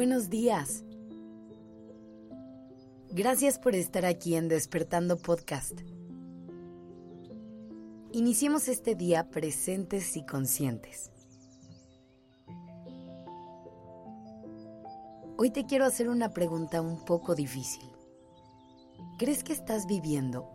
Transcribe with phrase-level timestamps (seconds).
[0.00, 0.82] Buenos días.
[3.10, 5.78] Gracias por estar aquí en Despertando Podcast.
[8.10, 11.10] Iniciemos este día presentes y conscientes.
[15.36, 17.84] Hoy te quiero hacer una pregunta un poco difícil.
[19.18, 20.48] ¿Crees que estás viviendo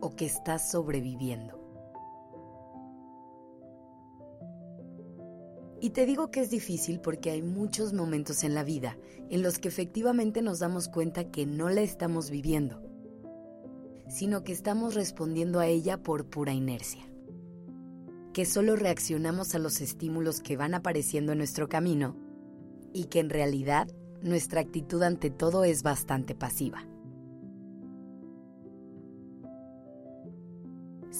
[0.00, 1.61] o que estás sobreviviendo?
[5.82, 8.96] Y te digo que es difícil porque hay muchos momentos en la vida
[9.30, 12.80] en los que efectivamente nos damos cuenta que no la estamos viviendo,
[14.08, 17.02] sino que estamos respondiendo a ella por pura inercia.
[18.32, 22.16] Que solo reaccionamos a los estímulos que van apareciendo en nuestro camino
[22.92, 23.88] y que en realidad
[24.22, 26.86] nuestra actitud ante todo es bastante pasiva.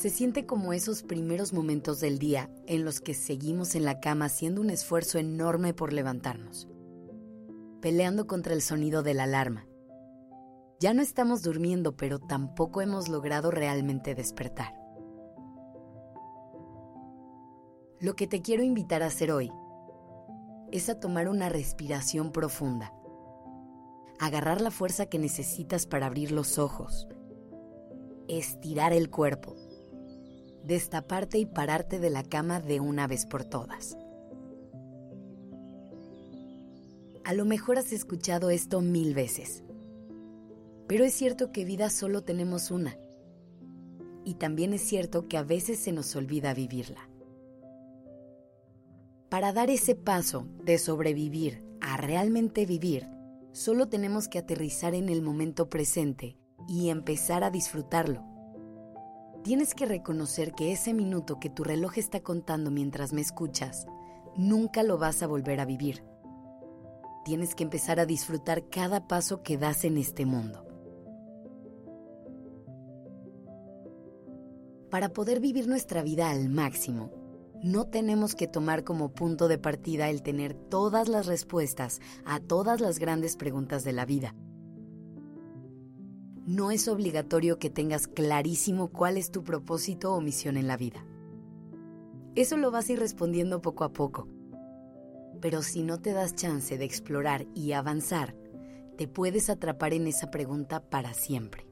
[0.03, 4.25] Se siente como esos primeros momentos del día en los que seguimos en la cama
[4.25, 6.69] haciendo un esfuerzo enorme por levantarnos,
[7.81, 9.65] peleando contra el sonido de la alarma.
[10.81, 14.75] Ya no estamos durmiendo, pero tampoco hemos logrado realmente despertar.
[18.01, 19.53] Lo que te quiero invitar a hacer hoy
[20.73, 22.93] es a tomar una respiración profunda,
[24.19, 27.07] agarrar la fuerza que necesitas para abrir los ojos,
[28.27, 29.62] estirar el cuerpo
[30.65, 33.97] destaparte y pararte de la cama de una vez por todas.
[37.25, 39.63] A lo mejor has escuchado esto mil veces,
[40.89, 42.97] pero es cierto que vida solo tenemos una.
[44.25, 47.09] Y también es cierto que a veces se nos olvida vivirla.
[49.29, 53.09] Para dar ese paso de sobrevivir a realmente vivir,
[53.53, 56.37] solo tenemos que aterrizar en el momento presente
[56.69, 58.32] y empezar a disfrutarlo
[59.43, 63.87] Tienes que reconocer que ese minuto que tu reloj está contando mientras me escuchas,
[64.37, 66.05] nunca lo vas a volver a vivir.
[67.25, 70.65] Tienes que empezar a disfrutar cada paso que das en este mundo.
[74.91, 77.11] Para poder vivir nuestra vida al máximo,
[77.65, 82.81] no tenemos que tomar como punto de partida el tener todas las respuestas a todas
[82.81, 84.37] las grandes preguntas de la vida
[86.47, 91.05] no es obligatorio que tengas clarísimo cuál es tu propósito o misión en la vida.
[92.35, 94.29] Eso lo vas a ir respondiendo poco a poco.
[95.41, 98.35] Pero si no te das chance de explorar y avanzar,
[98.97, 101.67] te puedes atrapar en esa pregunta para siempre.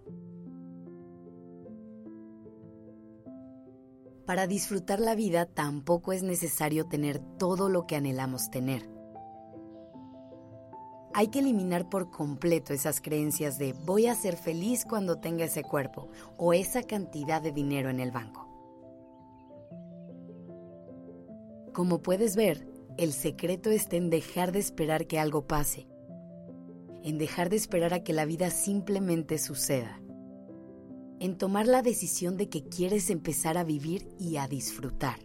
[4.26, 8.99] Para disfrutar la vida tampoco es necesario tener todo lo que anhelamos tener
[11.12, 15.62] hay que eliminar por completo esas creencias de voy a ser feliz cuando tenga ese
[15.62, 18.46] cuerpo o esa cantidad de dinero en el banco.
[21.72, 22.66] Como puedes ver,
[22.96, 25.88] el secreto está en dejar de esperar que algo pase,
[27.02, 30.00] en dejar de esperar a que la vida simplemente suceda,
[31.18, 35.18] en tomar la decisión de que quieres empezar a vivir y a disfrutar.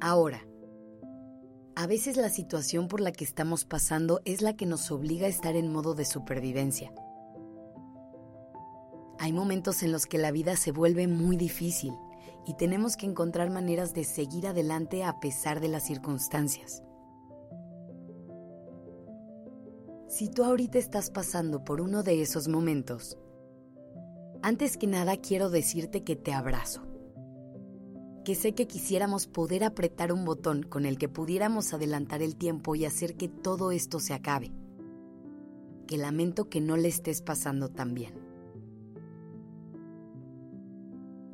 [0.00, 0.46] Ahora,
[1.82, 5.30] a veces la situación por la que estamos pasando es la que nos obliga a
[5.30, 6.94] estar en modo de supervivencia.
[9.18, 11.92] Hay momentos en los que la vida se vuelve muy difícil
[12.46, 16.84] y tenemos que encontrar maneras de seguir adelante a pesar de las circunstancias.
[20.06, 23.18] Si tú ahorita estás pasando por uno de esos momentos,
[24.40, 26.91] antes que nada quiero decirte que te abrazo
[28.24, 32.74] que sé que quisiéramos poder apretar un botón con el que pudiéramos adelantar el tiempo
[32.74, 34.52] y hacer que todo esto se acabe.
[35.86, 38.14] Que lamento que no le estés pasando tan bien.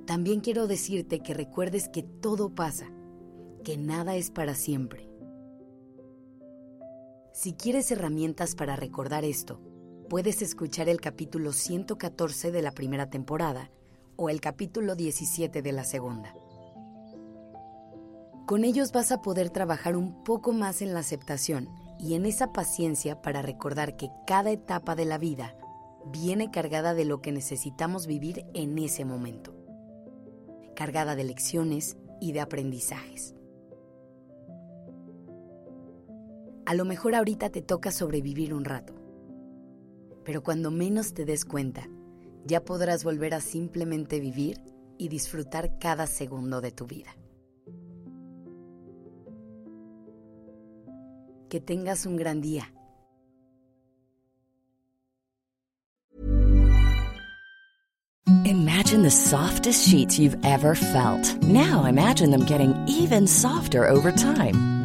[0.07, 2.87] También quiero decirte que recuerdes que todo pasa,
[3.63, 5.11] que nada es para siempre.
[7.35, 9.61] Si quieres herramientas para recordar esto,
[10.09, 13.71] puedes escuchar el capítulo 114 de la primera temporada
[14.17, 16.35] o el capítulo 17 de la segunda.
[18.49, 21.69] Con ellos vas a poder trabajar un poco más en la aceptación
[21.99, 25.55] y en esa paciencia para recordar que cada etapa de la vida
[26.07, 29.55] viene cargada de lo que necesitamos vivir en ese momento,
[30.75, 33.35] cargada de lecciones y de aprendizajes.
[36.65, 38.95] A lo mejor ahorita te toca sobrevivir un rato,
[40.25, 41.87] pero cuando menos te des cuenta,
[42.47, 44.59] ya podrás volver a simplemente vivir
[44.97, 47.11] y disfrutar cada segundo de tu vida.
[51.49, 52.71] Que tengas un gran día.
[58.45, 61.43] Imagine the softest sheets you've ever felt.
[61.43, 64.78] Now imagine them getting even softer over time.